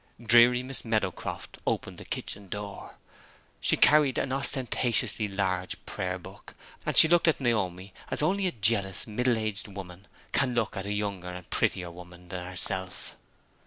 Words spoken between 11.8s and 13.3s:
woman than herself.